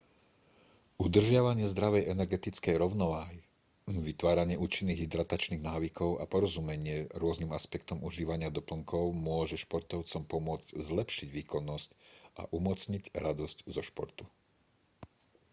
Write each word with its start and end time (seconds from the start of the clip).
udržiavanie 1.05 1.65
zdravej 1.73 2.03
energetickej 2.13 2.73
rovnováhy 2.83 3.37
vytváranie 4.07 4.57
účinných 4.65 5.01
hydratačných 5.05 5.61
návykov 5.69 6.09
a 6.17 6.25
porozumenie 6.33 6.97
rôznym 7.21 7.51
aspektom 7.59 7.97
užívania 8.09 8.49
doplnkov 8.57 9.05
môže 9.29 9.57
športovcom 9.65 10.23
pomôcť 10.31 10.69
zlepšiť 10.87 11.27
výkonnosť 11.39 11.89
a 12.39 12.43
umocniť 12.57 13.03
radosť 13.25 13.57
zo 13.75 13.81
športu 13.89 14.25